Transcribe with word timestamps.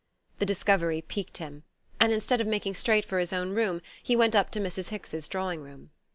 The 0.39 0.47
discovery 0.47 1.03
piqued 1.03 1.37
him; 1.37 1.61
and 1.99 2.11
instead 2.11 2.41
of 2.41 2.47
making 2.47 2.73
straight 2.73 3.05
for 3.05 3.19
his 3.19 3.31
own 3.31 3.51
room 3.51 3.83
he 4.01 4.15
went 4.15 4.35
up 4.35 4.49
to 4.49 4.59
Mrs. 4.59 4.89
Hicks's 4.89 5.27
drawing 5.27 5.61
room. 5.61 5.91